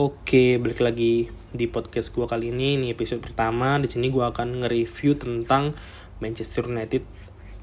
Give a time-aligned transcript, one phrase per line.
[0.00, 2.80] Oke, balik lagi di podcast gue kali ini.
[2.80, 3.76] Ini episode pertama.
[3.76, 5.76] Di sini gue akan nge-review tentang
[6.24, 7.04] Manchester United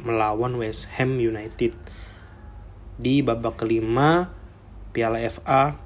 [0.06, 1.74] melawan West Ham United
[3.02, 4.30] di babak kelima
[4.94, 5.82] Piala FA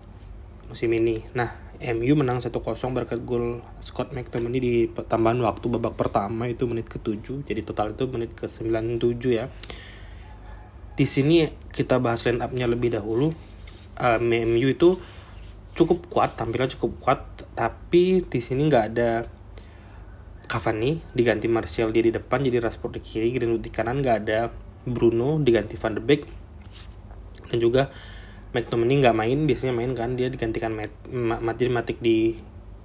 [0.67, 1.23] musim ini.
[1.39, 2.51] Nah, MU menang 1-0
[2.91, 7.47] berkat gol Scott McTominay di tambahan waktu babak pertama itu menit ke-7.
[7.47, 9.47] Jadi total itu menit ke-97 ya.
[10.99, 13.31] Di sini kita bahas line up-nya lebih dahulu.
[13.95, 14.99] Uh, MU itu
[15.71, 17.19] cukup kuat, tampilnya cukup kuat,
[17.55, 19.23] tapi di sini nggak ada
[20.51, 24.51] Cavani diganti Martial dia di depan jadi Rashford di kiri Greenwood di kanan nggak ada
[24.83, 26.27] Bruno diganti Van de Beek.
[27.47, 27.87] Dan juga
[28.51, 32.35] McTominay nggak main biasanya main kan dia digantikan Mat Matic di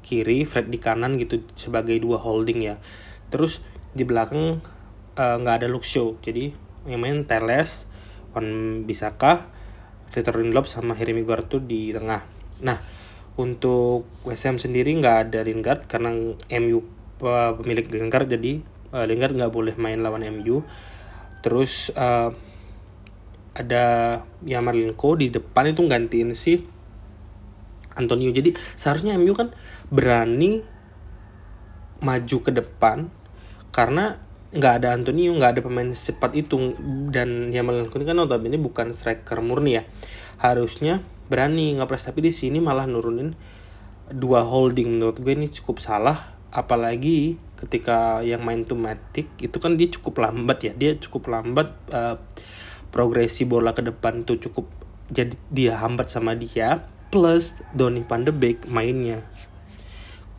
[0.07, 2.79] kiri Fred di kanan gitu sebagai dua holding ya.
[3.35, 4.63] Terus di belakang
[5.19, 6.55] nggak uh, ada Luxio jadi
[6.87, 7.91] yang main Teles
[8.31, 9.49] Wan Bisaka
[10.13, 12.81] Victor Lindelof sama Jeremy Guartu di tengah nah
[13.37, 16.13] untuk West Ham sendiri nggak ada Lingard karena
[16.57, 16.79] MU
[17.61, 18.65] pemilik Lingard jadi
[18.97, 20.65] uh, Lingard nggak boleh main lawan MU
[21.45, 22.33] terus uh,
[23.57, 23.85] ada
[24.45, 26.61] Yamalinko di depan itu gantiin si
[27.97, 28.29] Antonio.
[28.29, 29.57] Jadi seharusnya MU kan
[29.89, 30.61] berani
[32.05, 33.09] maju ke depan
[33.73, 34.21] karena
[34.53, 36.77] nggak ada Antonio nggak ada pemain cepat itu.
[37.09, 39.83] Dan Yamalinko ini kan notabene bukan striker murni ya.
[40.37, 43.35] Harusnya berani ngapres tapi di sini malah nurunin
[44.11, 44.99] dua holding.
[44.99, 46.35] Menurut gue ini cukup salah.
[46.55, 50.73] Apalagi ketika yang main tuh Matic itu kan dia cukup lambat ya.
[50.73, 52.17] Dia cukup lambat uh,
[52.95, 54.71] progresi bola ke depan tuh cukup
[55.13, 56.87] jadi dia hambat sama dia.
[57.11, 59.23] Plus Donny van de Beek mainnya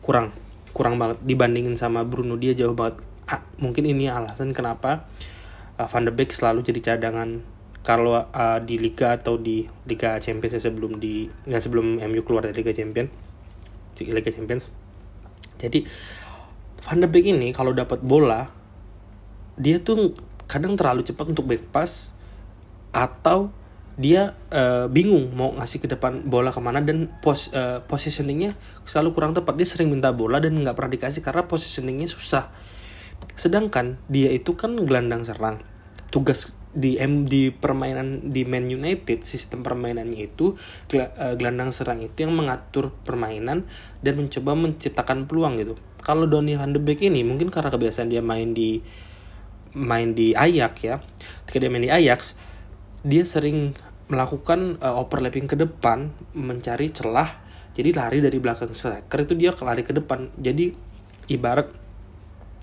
[0.04, 0.32] kurang
[0.72, 2.36] kurang banget dibandingin sama Bruno.
[2.36, 3.04] Dia jauh banget.
[3.28, 5.04] Ah, mungkin ini alasan kenapa
[5.76, 10.60] uh, van de Beek selalu jadi cadangan kalau uh, di liga atau di liga Champions
[10.60, 13.10] sebelum di nggak sebelum MU keluar dari liga Champions
[14.06, 14.70] liga Champions.
[15.58, 15.82] Jadi
[16.86, 18.46] Van de Beek ini kalau dapat bola
[19.58, 20.14] dia tuh
[20.46, 22.14] kadang terlalu cepat untuk back pass
[22.94, 23.50] atau
[23.98, 28.54] dia uh, bingung mau ngasih ke depan bola ke mana dan pos uh, positioningnya
[28.86, 29.58] selalu kurang tepat.
[29.58, 32.54] Dia sering minta bola dan nggak pernah dikasih karena positioningnya susah.
[33.34, 35.58] Sedangkan dia itu kan gelandang serang.
[36.14, 40.52] Tugas di M di permainan di Man United sistem permainannya itu
[41.40, 43.64] gelandang serang itu yang mengatur permainan
[44.04, 45.74] dan mencoba menciptakan peluang gitu.
[46.04, 48.84] Kalau Donny van de Beek ini mungkin karena kebiasaan dia main di
[49.74, 51.00] main di Ajax ya.
[51.44, 52.36] Ketika dia main di Ajax,
[53.04, 53.72] dia sering
[54.08, 57.44] melakukan uh, overlapping ke depan, mencari celah.
[57.76, 60.32] Jadi lari dari belakang striker itu dia lari ke depan.
[60.40, 60.72] Jadi
[61.28, 61.68] ibarat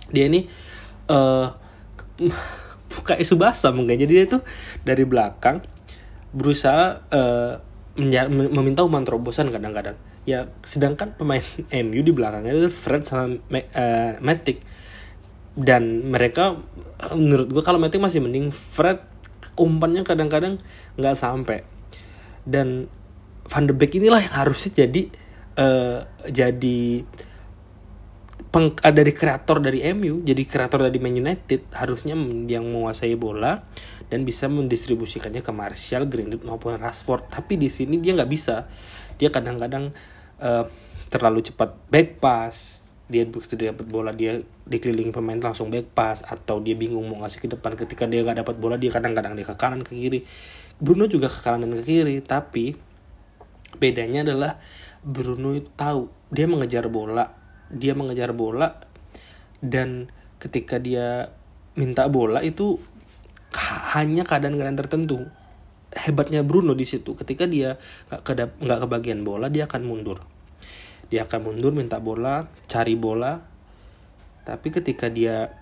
[0.10, 0.50] dia ini
[1.10, 1.48] uh,
[2.96, 4.42] buka isu basah mungkin jadi dia tuh
[4.88, 5.62] dari belakang
[6.36, 7.54] berusaha uh,
[8.52, 9.96] meminta umpan terobosan kadang-kadang.
[10.28, 11.44] Ya sedangkan pemain
[11.86, 14.60] MU di belakangnya itu Fred sama uh, Matic.
[15.56, 16.60] Dan mereka
[17.16, 19.00] menurut gue kalau Matic masih mending Fred
[19.56, 20.60] umpannya kadang-kadang
[21.00, 21.64] nggak sampai.
[22.44, 22.92] Dan
[23.46, 25.08] Van de Beek inilah yang harusnya jadi
[25.56, 27.06] uh, jadi
[28.56, 32.16] peng, dari kreator dari MU jadi kreator dari Man United harusnya
[32.48, 33.68] yang menguasai bola
[34.08, 37.28] dan bisa mendistribusikannya ke Martial, Greenwood maupun Rashford.
[37.28, 38.64] Tapi di sini dia nggak bisa.
[39.20, 39.92] Dia kadang-kadang
[40.40, 40.64] uh,
[41.12, 46.26] terlalu cepat back pass dia begitu dia dapat bola dia dikelilingi pemain langsung back pass
[46.26, 47.76] atau dia bingung mau ngasih ke depan.
[47.76, 50.24] Ketika dia nggak dapat bola dia kadang-kadang dia ke kanan ke kiri.
[50.80, 52.72] Bruno juga ke kanan dan ke kiri tapi
[53.84, 54.64] bedanya adalah
[55.04, 58.78] Bruno itu tahu dia mengejar bola dia mengejar bola
[59.64, 61.34] dan ketika dia
[61.76, 62.78] minta bola itu
[63.96, 65.26] hanya keadaan-keadaan tertentu.
[65.96, 67.16] Hebatnya Bruno di situ.
[67.16, 67.80] Ketika dia
[68.12, 70.20] nggak nggak kebagian bola dia akan mundur.
[71.08, 73.40] Dia akan mundur minta bola cari bola.
[74.44, 75.56] Tapi ketika dia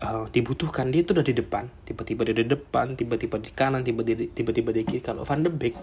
[0.00, 1.66] uh, dibutuhkan dia itu udah di depan.
[1.82, 5.02] Tiba-tiba dia di depan tiba-tiba di kanan tiba-tiba di kiri.
[5.02, 5.74] Kalau Van de Beek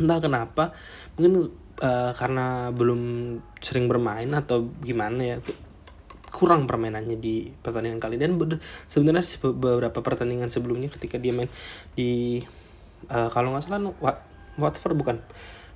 [0.00, 0.72] entah kenapa
[1.14, 3.00] mungkin uh, karena belum
[3.58, 5.36] sering bermain atau gimana ya
[6.30, 8.38] kurang permainannya di pertandingan kali dan
[8.86, 11.50] sebenarnya beberapa pertandingan sebelumnya ketika dia main
[11.98, 12.38] di
[13.10, 14.18] uh, kalau nggak salah Wat
[14.60, 15.16] Watford bukan?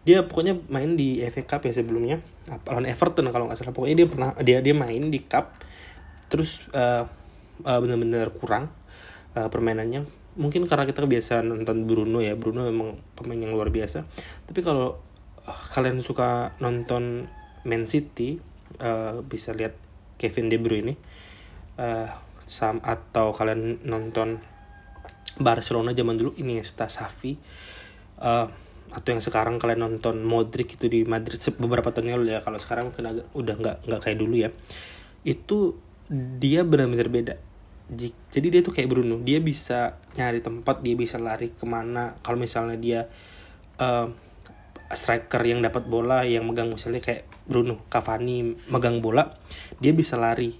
[0.04, 2.20] Dia pokoknya main di FA Cup ya sebelumnya
[2.68, 3.74] lawan Everton kalau nggak salah.
[3.74, 5.56] Pokoknya dia pernah dia dia main di Cup
[6.28, 7.04] terus uh,
[7.64, 8.70] uh, benar-benar kurang
[9.34, 10.04] uh, permainannya.
[10.34, 14.04] Mungkin karena kita kebiasaan nonton Bruno ya Bruno memang pemain yang luar biasa.
[14.44, 15.00] Tapi kalau
[15.44, 17.28] kalian suka nonton
[17.68, 18.40] Man City
[18.80, 19.76] uh, bisa lihat
[20.16, 20.94] Kevin De Bruyne
[21.76, 22.08] uh,
[22.44, 24.40] sam atau kalian nonton
[25.40, 27.34] Barcelona zaman dulu Iniesta Xavi
[28.22, 28.46] uh,
[28.94, 32.94] atau yang sekarang kalian nonton Modric itu di Madrid beberapa tahun lalu ya kalau sekarang
[32.94, 34.50] agak udah nggak nggak kayak dulu ya.
[35.26, 35.74] Itu
[36.38, 37.34] dia benar-benar beda.
[38.30, 42.38] Jadi dia tuh kayak Bruno dia bisa nyari tempat dia bisa lari ke mana kalau
[42.38, 43.00] misalnya dia
[43.82, 44.08] uh,
[44.92, 49.32] striker yang dapat bola yang megang misalnya kayak Bruno Cavani megang bola
[49.80, 50.52] dia bisa lari.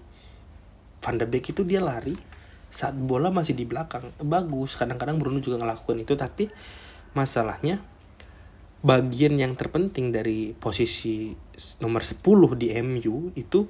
[1.05, 2.17] Van de Beek itu dia lari
[2.73, 4.09] saat bola masih di belakang.
[4.25, 6.49] Bagus kadang-kadang Bruno juga ngelakuin itu tapi
[7.13, 7.85] masalahnya
[8.85, 11.33] bagian yang terpenting dari posisi
[11.81, 12.21] nomor 10
[12.61, 13.65] di MU itu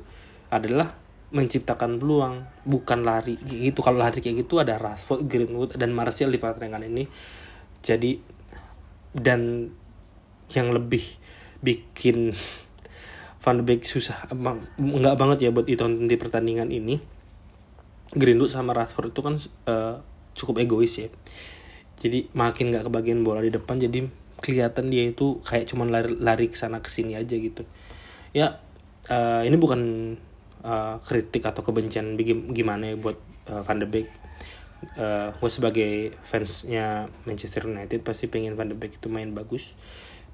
[0.51, 0.91] adalah
[1.35, 3.83] menciptakan peluang bukan lari gitu.
[3.83, 7.05] Kalau lari kayak gitu ada Rashford, Greenwood dan Martial di pertandingan ini.
[7.83, 8.19] Jadi
[9.15, 9.71] dan
[10.53, 11.03] yang lebih
[11.65, 12.37] bikin
[13.45, 14.29] Van de Beek susah.
[14.81, 16.97] Nggak banget ya buat ditonton di pertandingan ini.
[18.15, 19.35] Greenwood sama Rashford itu kan
[19.69, 20.01] uh,
[20.33, 21.09] cukup egois ya.
[22.01, 24.09] Jadi makin nggak kebagian bola di depan jadi
[24.41, 27.69] kelihatan dia itu kayak cuman lari lari ke sana ke sini aja gitu.
[28.33, 28.65] Ya
[29.13, 29.81] uh, ini bukan
[30.65, 32.17] uh, kritik atau kebencian
[32.53, 33.17] gimana ya buat
[33.53, 34.09] uh, Van de Beek.
[35.01, 39.81] Uh, gue sebagai fansnya Manchester United pasti pengen Van de Beek itu main bagus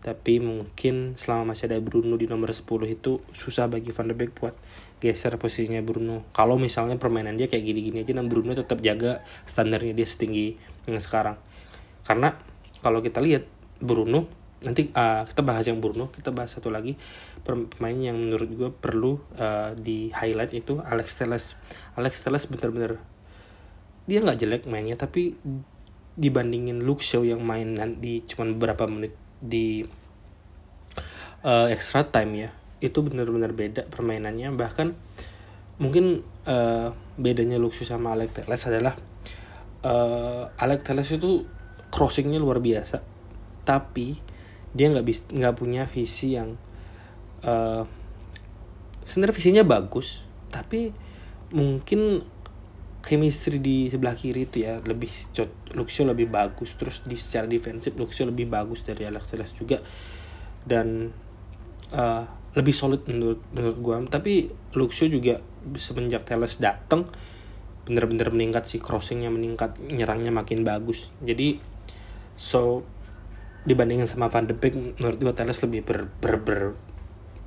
[0.01, 4.33] tapi mungkin selama masih ada Bruno di nomor 10 itu susah bagi Van de Beek
[4.33, 4.57] buat
[5.01, 6.25] geser posisinya Bruno.
[6.33, 10.57] Kalau misalnya permainan dia kayak gini-gini aja dan Bruno tetap jaga standarnya dia setinggi
[10.89, 11.37] yang sekarang.
[12.05, 12.33] Karena
[12.81, 13.45] kalau kita lihat
[13.81, 14.29] Bruno
[14.61, 16.97] nanti uh, kita bahas yang Bruno kita bahas satu lagi.
[17.45, 21.57] Pemain yang menurut gue perlu uh, di highlight itu Alex Telles.
[21.97, 23.01] Alex Telles bener-bener
[24.05, 25.37] dia nggak jelek mainnya tapi
[26.17, 29.85] dibandingin Luke Shaw yang main di cuman beberapa menit di
[31.43, 32.51] uh, extra time ya
[32.81, 34.53] itu bener-bener beda permainannya.
[34.55, 34.89] Bahkan
[35.81, 38.95] mungkin uh, bedanya Shaw sama Alex Telles adalah
[39.85, 41.45] uh, Alex Telles itu
[41.91, 43.03] crossingnya luar biasa
[43.67, 44.17] tapi
[44.71, 46.55] dia nggak bisa nggak punya visi yang
[47.43, 47.83] uh,
[49.03, 50.95] sebenarnya visinya bagus tapi
[51.51, 52.23] mungkin
[53.01, 55.09] chemistry di sebelah kiri itu ya lebih
[55.77, 56.77] Luxio lebih bagus.
[56.77, 59.81] Terus di secara defensif Luxio lebih bagus dari Alex Telles juga.
[60.65, 61.11] Dan
[61.97, 62.25] uh,
[62.55, 63.97] lebih solid menurut menurut gua.
[64.07, 65.41] Tapi Luxio juga
[65.77, 67.09] semenjak Telles datang
[67.89, 68.79] bener-bener meningkat sih.
[68.79, 71.09] Crossingnya meningkat nyerangnya makin bagus.
[71.25, 71.61] Jadi
[72.37, 72.85] so
[73.65, 76.61] dibandingin sama Van de Beek menurut gue Teles lebih ber, ber, ber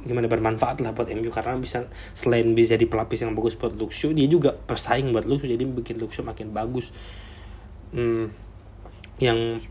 [0.04, 4.12] gimana bermanfaat lah buat MU karena bisa selain bisa jadi pelapis yang bagus buat Luxu
[4.12, 6.92] dia juga pesaing buat Luxu jadi bikin Luxu makin bagus.
[7.96, 8.34] Hmm,
[9.22, 9.64] yang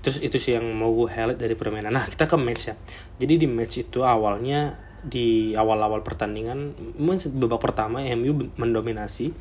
[0.00, 1.92] terus itu sih yang mau gue highlight dari permainan.
[1.92, 2.74] Nah kita ke match ya.
[3.20, 9.32] Jadi di match itu awalnya di awal-awal pertandingan mungkin babak pertama MU mendominasi.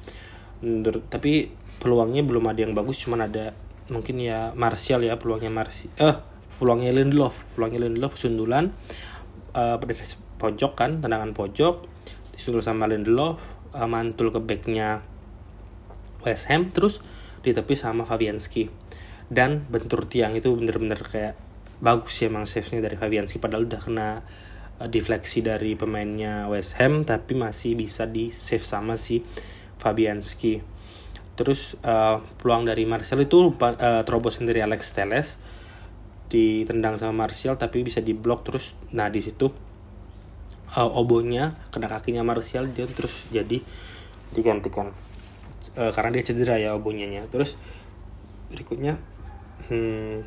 [1.07, 1.31] Tapi
[1.79, 3.55] peluangnya belum ada yang bagus cuman ada
[3.87, 6.15] mungkin ya Martial ya peluangnya Martial eh
[6.59, 7.45] peluangnya Lindelof.
[7.55, 8.73] Peluangnya Lindelof sundulan
[9.55, 9.77] uh,
[10.39, 11.85] pojok kan tendangan pojok
[12.33, 15.03] disundul sama Lindelof uh, mantul ke backnya
[16.23, 17.03] West Ham terus
[17.43, 18.71] di tepi sama Fabianski.
[19.29, 21.35] Dan bentur tiang itu bener-bener kayak
[21.79, 24.07] bagus ya emang save-nya dari Fabianski padahal udah kena
[24.79, 29.21] uh, defleksi dari pemainnya West Ham tapi masih bisa di save sama si
[29.79, 30.63] Fabianski.
[31.35, 35.39] Terus uh, peluang dari Marcel itu uh, terobos sendiri Alex Teles
[36.29, 38.75] ditendang sama Martial tapi bisa diblok terus.
[38.91, 39.68] Nah di situ
[40.75, 43.61] uh, obonya kena kakinya Martial dia terus jadi
[44.33, 44.93] digantikan.
[45.77, 47.53] Uh, karena dia cedera ya obonya nya terus
[48.49, 48.97] berikutnya
[49.69, 50.25] hmm,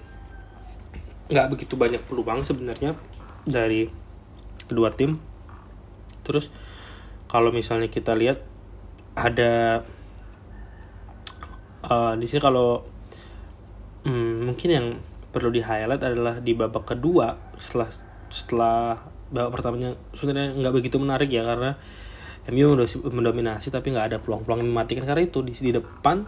[1.27, 2.95] nggak hmm, begitu banyak peluang sebenarnya
[3.47, 3.91] dari
[4.71, 5.19] kedua tim.
[6.23, 6.55] Terus
[7.27, 8.39] kalau misalnya kita lihat
[9.19, 9.83] ada
[11.91, 12.87] uh, di sini kalau
[14.07, 14.87] hmm, mungkin yang
[15.33, 17.89] perlu di highlight adalah di babak kedua setelah
[18.29, 19.97] setelah babak pertamanya.
[20.15, 21.75] Sebenarnya nggak begitu menarik ya karena
[22.53, 22.75] MU
[23.11, 26.27] mendominasi tapi nggak ada peluang-peluang yang mematikan karena itu di, di depan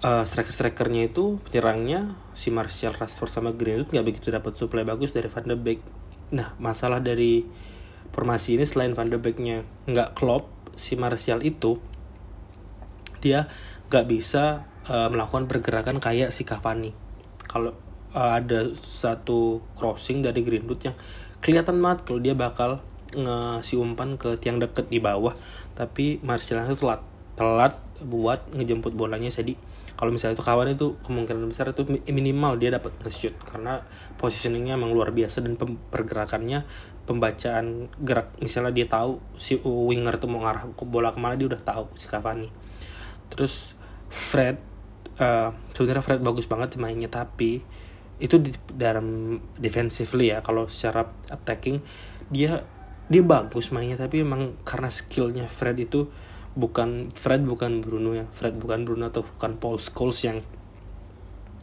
[0.00, 5.28] uh, striker-strikernya itu penyerangnya si Martial Rashford sama Greenwood nggak begitu dapat supply bagus dari
[5.28, 5.80] Van de Beek.
[6.32, 7.44] Nah masalah dari
[8.16, 11.76] formasi ini selain Van de Beeknya nggak klop si Martial itu
[13.20, 13.48] dia
[13.92, 16.96] nggak bisa uh, melakukan pergerakan kayak si Cavani.
[17.44, 17.76] Kalau
[18.16, 20.96] uh, ada satu crossing dari Greenwood yang
[21.46, 22.82] kelihatan banget kalau dia bakal
[23.14, 25.30] ngasih umpan ke tiang deket di bawah.
[25.78, 27.06] Tapi Martial itu telat
[27.38, 29.54] telat buat ngejemput bolanya jadi
[29.96, 33.80] kalau misalnya itu kawan itu kemungkinan besar itu minimal dia dapat nge-shoot karena
[34.20, 35.56] positioningnya emang luar biasa dan
[35.88, 36.68] pergerakannya
[37.08, 41.60] pembacaan gerak misalnya dia tahu si winger tuh mau ngarah bola ke mana dia udah
[41.64, 42.52] tahu si Cavani.
[43.32, 43.72] Terus
[44.12, 44.60] Fred
[45.16, 47.64] uh, sebenarnya Fred bagus banget mainnya tapi
[48.16, 51.84] itu di dalam defensively ya kalau secara attacking
[52.32, 52.64] dia
[53.06, 56.08] dia bagus mainnya tapi emang karena skillnya Fred itu
[56.56, 60.40] bukan Fred bukan Bruno ya Fred bukan Bruno atau bukan Paul Scholes yang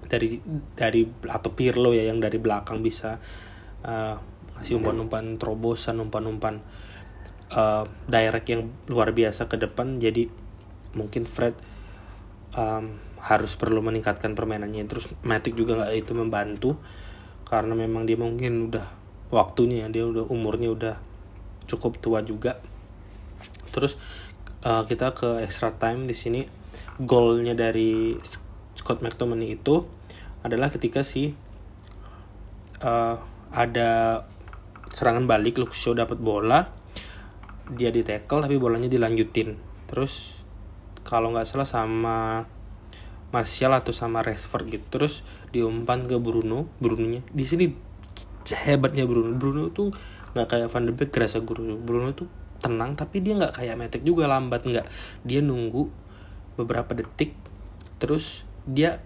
[0.05, 0.37] dari
[0.77, 3.17] dari atau Pirlo ya yang dari belakang bisa
[3.81, 4.15] uh,
[4.61, 6.61] ngasih umpan-umpan terobosan umpan-umpan
[7.51, 9.97] uh, direct yang luar biasa ke depan.
[9.97, 10.29] Jadi
[10.93, 11.57] mungkin Fred
[12.53, 14.83] um, harus perlu meningkatkan permainannya.
[14.83, 16.75] Terus Matic juga itu membantu
[17.47, 18.85] karena memang dia mungkin udah
[19.31, 20.95] waktunya ya dia udah umurnya udah
[21.65, 22.59] cukup tua juga.
[23.71, 23.95] Terus
[24.67, 26.41] uh, kita ke extra time di sini.
[26.99, 28.17] Golnya dari
[28.73, 29.85] Scott McTominay itu
[30.43, 31.31] adalah ketika si
[32.83, 33.15] uh,
[33.53, 34.25] ada
[34.93, 36.69] serangan balik Shaw dapat bola
[37.71, 39.55] dia di tapi bolanya dilanjutin.
[39.87, 40.43] Terus
[41.07, 42.43] kalau nggak salah sama
[43.33, 44.85] Martial atau sama Rashford gitu.
[44.93, 47.25] Terus diumpan ke Bruno Brunonya.
[47.33, 47.73] Di sini
[48.45, 49.33] hebatnya Bruno.
[49.33, 49.89] Bruno tuh
[50.37, 51.73] nggak kayak Van de Beek gerasa Bruno.
[51.75, 52.29] Bruno tuh
[52.61, 54.85] tenang tapi dia nggak kayak Matic juga lambat nggak.
[55.25, 55.89] Dia nunggu
[56.53, 57.33] beberapa detik
[57.97, 59.01] terus dia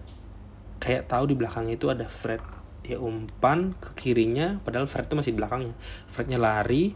[0.78, 2.44] kayak tahu di belakangnya itu ada Fred.
[2.84, 5.74] Dia umpan ke kirinya padahal Fred itu masih di belakangnya.
[6.04, 6.92] Frednya lari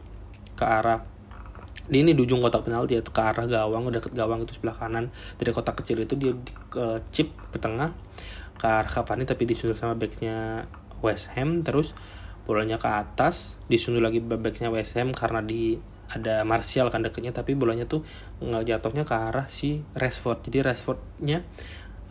[0.52, 1.11] ke arah
[1.90, 4.76] dia ini di ujung kotak penalti atau ke arah gawang udah deket gawang itu sebelah
[4.76, 5.10] kanan.
[5.40, 6.32] Dari kotak kecil itu dia
[6.70, 7.90] ke chip ke tengah
[8.58, 10.68] ke arah Cavani tapi disusul sama backsnya
[11.02, 11.66] West Ham.
[11.66, 11.94] Terus
[12.46, 15.78] bolanya ke atas disusul lagi backsnya West Ham karena di
[16.12, 18.04] ada Martial kan deketnya tapi bolanya tuh
[18.44, 20.44] nggak jatuhnya ke arah si Rashford.
[20.46, 21.40] Jadi Rashfordnya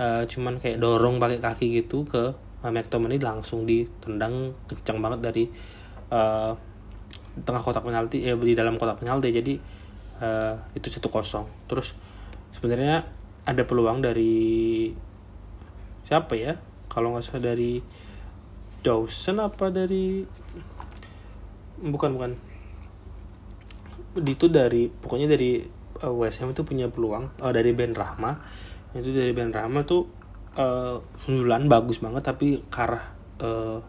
[0.02, 5.46] uh, cuman kayak dorong pakai kaki gitu ke McTominay langsung ditendang kencang banget dari
[6.14, 6.54] uh,
[7.48, 9.54] tengah kotak penalti ya di dalam kotak penalti jadi
[10.22, 11.48] uh, itu satu kosong.
[11.66, 11.96] Terus
[12.56, 13.08] sebenarnya
[13.48, 14.92] ada peluang dari
[16.06, 16.60] siapa ya?
[16.92, 17.80] Kalau nggak salah dari
[18.82, 20.26] Dawson apa dari
[21.80, 22.32] bukan bukan.
[24.22, 25.64] Itu dari pokoknya dari
[26.04, 28.36] uh, West Ham itu punya peluang uh, dari Ben Rahma.
[28.92, 30.04] Itu dari Ben Rahma tuh
[30.60, 33.80] uh, sundulan bagus banget tapi karah uh,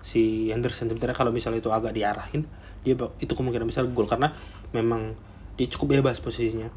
[0.00, 2.44] si Anderson sebenarnya kalau misalnya itu agak diarahin
[2.80, 4.32] dia itu kemungkinan besar gol karena
[4.72, 5.12] memang
[5.56, 6.72] dia cukup bebas posisinya.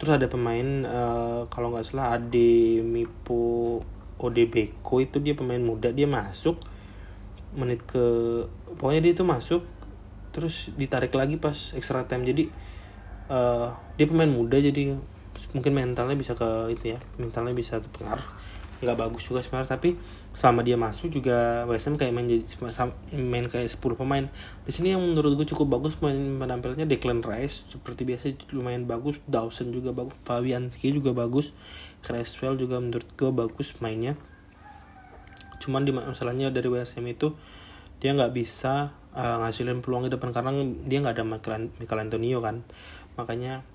[0.00, 3.78] Terus ada pemain uh, kalau nggak salah Ade Mipo
[4.18, 5.92] Odebeko itu dia pemain muda.
[5.92, 6.58] Dia masuk
[7.54, 8.02] menit ke
[8.78, 9.62] pokoknya dia itu masuk
[10.30, 12.24] terus ditarik lagi pas extra time.
[12.26, 12.50] Jadi
[13.30, 14.98] uh, dia pemain muda jadi
[15.54, 18.26] mungkin mentalnya bisa ke itu ya mentalnya bisa terpengaruh
[18.80, 19.92] nggak bagus juga sebenarnya tapi
[20.30, 22.44] selama dia masuk juga Ham kayak main jadi
[23.18, 24.24] main kayak 10 pemain.
[24.64, 29.18] Di sini yang menurut gue cukup bagus main penampilnya Declan Rice seperti biasa lumayan bagus.
[29.26, 31.52] Dawson juga bagus Fabianski juga bagus.
[32.00, 34.14] Creswell juga menurut gue bagus mainnya.
[35.60, 37.36] Cuman di masalahnya dari Ham itu
[38.00, 40.56] dia nggak bisa uh, ngasilin peluang di depan karena
[40.88, 42.64] dia nggak ada Michael Antonio kan.
[43.18, 43.66] Makanya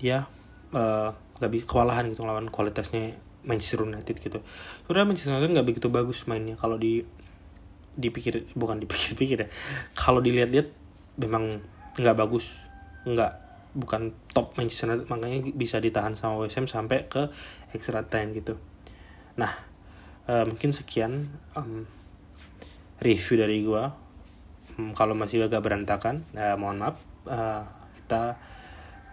[0.00, 0.24] dia
[0.72, 4.38] uh, nggak bisa kewalahan gitu lawan kualitasnya Manchester United gitu.
[4.84, 7.06] Sebenarnya Manchester United nggak begitu bagus mainnya kalau di
[7.96, 9.48] dipikir bukan dipikir-pikir ya.
[9.96, 10.68] Kalau dilihat-lihat
[11.16, 11.62] memang
[11.96, 12.58] nggak bagus,
[13.08, 13.32] nggak
[13.72, 17.32] bukan top Manchester United makanya bisa ditahan sama West sampai ke
[17.72, 18.60] extra time gitu.
[19.40, 19.52] Nah,
[20.28, 21.86] uh, mungkin sekian um,
[23.00, 23.96] review dari gua.
[24.76, 27.00] Um, kalau masih agak berantakan, uh, mohon maaf.
[27.24, 27.64] Uh,
[28.04, 28.38] kita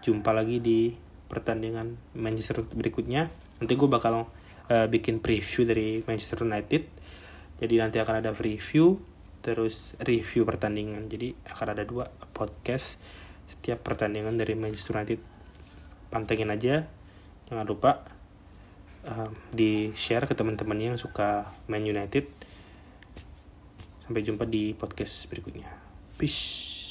[0.04, 0.94] jumpa lagi di
[1.32, 3.32] pertandingan Manchester berikutnya
[3.62, 4.26] nanti gue bakal
[4.70, 6.84] uh, bikin preview dari Manchester United.
[7.60, 8.98] Jadi nanti akan ada preview
[9.44, 11.12] terus review pertandingan.
[11.12, 13.00] Jadi akan ada dua podcast
[13.52, 15.20] setiap pertandingan dari Manchester United.
[16.10, 16.86] Pantengin aja
[17.48, 18.04] jangan lupa
[19.08, 22.28] uh, di share ke teman-temannya yang suka Man United.
[24.04, 25.72] Sampai jumpa di podcast berikutnya.
[26.20, 26.83] Peace